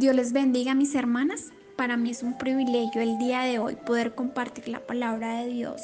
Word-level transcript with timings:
Dios 0.00 0.16
les 0.16 0.32
bendiga 0.32 0.74
mis 0.74 0.94
hermanas. 0.94 1.52
Para 1.76 1.98
mí 1.98 2.08
es 2.08 2.22
un 2.22 2.38
privilegio 2.38 3.02
el 3.02 3.18
día 3.18 3.42
de 3.42 3.58
hoy 3.58 3.76
poder 3.76 4.14
compartir 4.14 4.66
la 4.66 4.80
palabra 4.80 5.42
de 5.42 5.48
Dios 5.48 5.82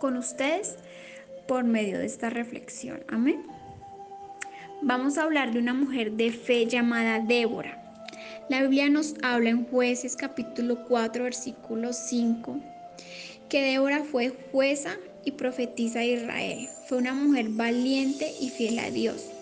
con 0.00 0.16
ustedes 0.16 0.76
por 1.46 1.64
medio 1.64 1.98
de 1.98 2.06
esta 2.06 2.30
reflexión. 2.30 3.04
Amén. 3.08 3.42
Vamos 4.80 5.18
a 5.18 5.24
hablar 5.24 5.52
de 5.52 5.58
una 5.58 5.74
mujer 5.74 6.12
de 6.12 6.32
fe 6.32 6.64
llamada 6.64 7.20
Débora. 7.20 7.82
La 8.48 8.62
Biblia 8.62 8.88
nos 8.88 9.14
habla 9.22 9.50
en 9.50 9.66
jueces 9.66 10.16
capítulo 10.16 10.86
4 10.88 11.22
versículo 11.22 11.92
5 11.92 12.60
que 13.50 13.60
Débora 13.60 14.04
fue 14.04 14.32
jueza 14.52 14.96
y 15.22 15.32
profetisa 15.32 15.98
de 15.98 16.14
Israel. 16.14 16.68
Fue 16.88 16.96
una 16.96 17.12
mujer 17.12 17.50
valiente 17.50 18.32
y 18.40 18.48
fiel 18.48 18.78
a 18.78 18.90
Dios 18.90 19.33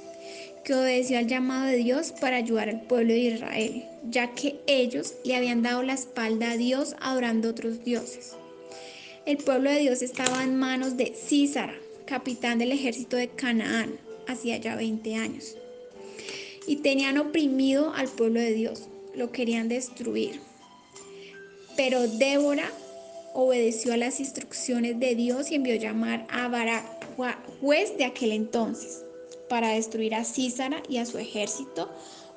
que 0.64 0.74
obedeció 0.74 1.18
al 1.18 1.26
llamado 1.26 1.66
de 1.66 1.76
Dios 1.76 2.12
para 2.20 2.36
ayudar 2.36 2.68
al 2.68 2.82
pueblo 2.82 3.12
de 3.12 3.18
Israel, 3.20 3.84
ya 4.08 4.32
que 4.34 4.60
ellos 4.66 5.14
le 5.24 5.36
habían 5.36 5.62
dado 5.62 5.82
la 5.82 5.94
espalda 5.94 6.52
a 6.52 6.56
Dios 6.56 6.94
adorando 7.00 7.50
otros 7.50 7.84
dioses. 7.84 8.32
El 9.26 9.38
pueblo 9.38 9.70
de 9.70 9.80
Dios 9.80 10.02
estaba 10.02 10.42
en 10.42 10.56
manos 10.56 10.96
de 10.96 11.14
Císara, 11.14 11.74
capitán 12.06 12.58
del 12.58 12.72
ejército 12.72 13.16
de 13.16 13.28
Canaán, 13.28 13.98
hacía 14.26 14.56
ya 14.58 14.76
20 14.76 15.16
años. 15.16 15.56
Y 16.66 16.76
tenían 16.76 17.18
oprimido 17.18 17.92
al 17.94 18.08
pueblo 18.08 18.40
de 18.40 18.52
Dios, 18.52 18.88
lo 19.14 19.32
querían 19.32 19.68
destruir. 19.68 20.40
Pero 21.76 22.06
Débora 22.06 22.70
obedeció 23.34 23.94
a 23.94 23.96
las 23.96 24.20
instrucciones 24.20 25.00
de 25.00 25.14
Dios 25.14 25.50
y 25.50 25.56
envió 25.56 25.74
llamar 25.74 26.26
a 26.30 26.48
Barak, 26.48 26.84
juez 27.60 27.96
de 27.96 28.04
aquel 28.04 28.32
entonces 28.32 29.04
para 29.52 29.68
destruir 29.68 30.14
a 30.14 30.24
Císara 30.24 30.82
y 30.88 30.96
a 30.96 31.04
su 31.04 31.18
ejército 31.18 31.90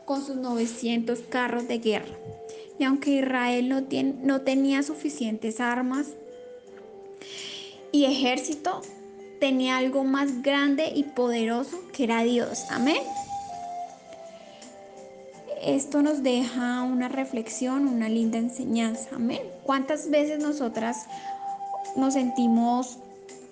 con 0.04 0.26
sus 0.26 0.36
900 0.36 1.20
carros 1.30 1.66
de 1.66 1.78
guerra. 1.78 2.14
Y 2.78 2.84
aunque 2.84 3.12
Israel 3.12 3.70
no, 3.70 3.84
no 4.22 4.41
tenía 4.41 4.84
suficientes 4.84 5.62
armas 5.62 6.08
y 7.93 8.04
ejército, 8.04 8.82
tenía 9.40 9.77
algo 9.77 10.04
más 10.04 10.41
grande 10.41 10.91
y 10.93 11.04
poderoso 11.04 11.80
que 11.93 12.04
era 12.04 12.21
Dios. 12.24 12.66
Amén. 12.70 13.02
Esto 15.63 16.02
nos 16.02 16.21
deja 16.21 16.82
una 16.82 17.08
reflexión, 17.08 17.88
una 17.88 18.10
linda 18.10 18.40
enseñanza. 18.40 19.08
Amén. 19.16 19.40
¿Cuántas 19.63 20.10
veces 20.10 20.40
nosotras 20.40 21.05
nos 21.96 22.16
sentimos 22.16 22.98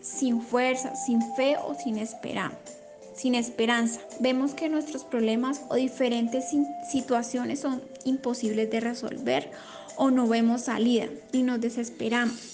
sin 0.01 0.41
fuerza, 0.41 0.97
sin 0.97 1.21
fe 1.35 1.55
o 1.65 1.75
sin 1.75 1.97
esperanza? 1.97 2.82
Sin 3.15 3.35
esperanza. 3.35 4.01
Vemos 4.19 4.53
que 4.53 4.69
nuestros 4.69 5.03
problemas 5.03 5.61
o 5.69 5.75
diferentes 5.75 6.45
situaciones 6.91 7.59
son 7.59 7.81
imposibles 8.05 8.69
de 8.69 8.79
resolver 8.79 9.51
o 9.95 10.11
no 10.11 10.27
vemos 10.27 10.63
salida 10.63 11.07
y 11.31 11.43
nos 11.43 11.61
desesperamos. 11.61 12.53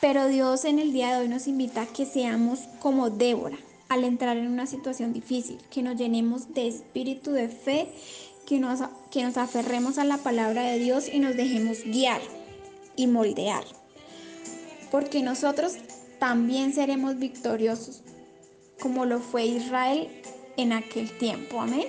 Pero 0.00 0.28
Dios 0.28 0.64
en 0.64 0.78
el 0.78 0.92
día 0.92 1.14
de 1.14 1.22
hoy 1.22 1.28
nos 1.28 1.46
invita 1.46 1.82
a 1.82 1.86
que 1.86 2.06
seamos 2.06 2.60
como 2.80 3.10
Débora 3.10 3.58
al 3.90 4.04
entrar 4.04 4.36
en 4.36 4.46
una 4.46 4.66
situación 4.66 5.12
difícil, 5.12 5.58
que 5.70 5.82
nos 5.82 5.96
llenemos 5.96 6.54
de 6.54 6.68
espíritu 6.68 7.32
de 7.32 7.48
fe, 7.48 7.88
que 8.46 8.60
nos, 8.60 8.80
que 9.10 9.24
nos 9.24 9.36
aferremos 9.36 9.98
a 9.98 10.04
la 10.04 10.16
palabra 10.16 10.62
de 10.62 10.78
Dios 10.78 11.08
y 11.12 11.18
nos 11.18 11.36
dejemos 11.36 11.82
guiar 11.84 12.20
y 12.94 13.08
moldear. 13.08 13.64
Porque 14.92 15.22
nosotros 15.22 15.74
también 16.20 16.72
seremos 16.72 17.18
victoriosos 17.18 18.02
como 18.80 19.04
lo 19.04 19.20
fue 19.20 19.44
Israel 19.44 20.08
en 20.56 20.72
aquel 20.72 21.10
tiempo. 21.18 21.60
Amén. 21.60 21.86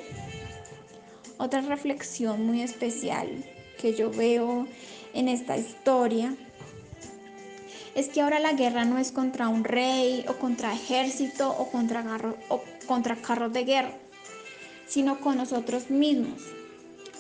Otra 1.37 1.61
reflexión 1.61 2.45
muy 2.45 2.61
especial 2.61 3.43
que 3.79 3.95
yo 3.95 4.11
veo 4.11 4.67
en 5.13 5.27
esta 5.27 5.57
historia 5.57 6.35
es 7.95 8.09
que 8.09 8.21
ahora 8.21 8.39
la 8.39 8.53
guerra 8.53 8.85
no 8.85 8.97
es 8.97 9.11
contra 9.11 9.49
un 9.49 9.63
rey 9.63 10.23
o 10.27 10.33
contra 10.35 10.73
ejército 10.73 11.49
o 11.49 11.69
contra, 11.69 13.15
carros 13.15 13.51
de 13.51 13.63
guerra, 13.63 13.93
sino 14.87 15.19
con 15.19 15.37
nosotros 15.37 15.89
mismos, 15.89 16.41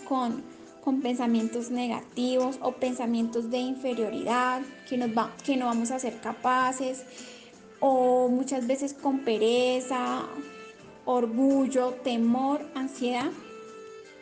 con, 0.07 0.43
con 0.83 1.01
pensamientos 1.01 1.71
negativos 1.71 2.57
o 2.61 2.73
pensamientos 2.73 3.49
de 3.49 3.57
inferioridad, 3.57 4.61
que, 4.87 4.97
nos 4.97 5.09
va, 5.09 5.35
que 5.43 5.57
no 5.57 5.65
vamos 5.65 5.91
a 5.91 5.99
ser 5.99 6.21
capaces, 6.21 7.03
o 7.81 8.29
muchas 8.29 8.67
veces 8.67 8.93
con 8.93 9.19
pereza, 9.25 10.23
orgullo, 11.03 11.95
temor, 12.03 12.61
ansiedad 12.75 13.31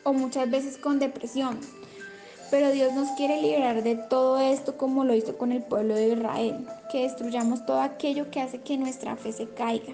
o 0.03 0.13
muchas 0.13 0.49
veces 0.49 0.77
con 0.77 0.97
depresión. 0.97 1.59
Pero 2.49 2.71
Dios 2.71 2.93
nos 2.93 3.09
quiere 3.11 3.41
liberar 3.41 3.83
de 3.83 3.95
todo 3.95 4.39
esto 4.39 4.75
como 4.75 5.03
lo 5.03 5.13
hizo 5.13 5.37
con 5.37 5.51
el 5.51 5.61
pueblo 5.61 5.93
de 5.93 6.13
Israel, 6.13 6.67
que 6.91 7.03
destruyamos 7.03 7.65
todo 7.65 7.81
aquello 7.81 8.31
que 8.31 8.41
hace 8.41 8.61
que 8.61 8.77
nuestra 8.77 9.15
fe 9.15 9.31
se 9.33 9.47
caiga. 9.49 9.93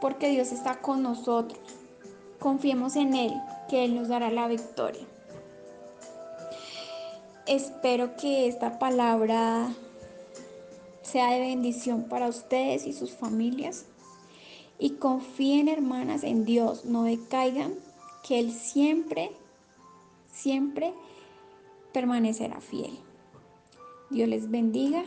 Porque 0.00 0.28
Dios 0.30 0.50
está 0.50 0.80
con 0.80 1.02
nosotros. 1.02 1.60
Confiemos 2.40 2.96
en 2.96 3.14
Él, 3.14 3.32
que 3.68 3.84
Él 3.84 3.94
nos 3.94 4.08
dará 4.08 4.30
la 4.30 4.48
victoria. 4.48 5.02
Espero 7.46 8.16
que 8.16 8.48
esta 8.48 8.78
palabra 8.78 9.68
sea 11.08 11.32
de 11.32 11.40
bendición 11.40 12.04
para 12.04 12.28
ustedes 12.28 12.86
y 12.86 12.92
sus 12.92 13.12
familias. 13.12 13.86
Y 14.78 14.90
confíen, 14.90 15.68
hermanas, 15.68 16.22
en 16.22 16.44
Dios, 16.44 16.84
no 16.84 17.04
decaigan, 17.04 17.74
que 18.26 18.38
Él 18.38 18.52
siempre, 18.52 19.32
siempre 20.32 20.92
permanecerá 21.92 22.60
fiel. 22.60 22.98
Dios 24.10 24.28
les 24.28 24.50
bendiga 24.50 25.04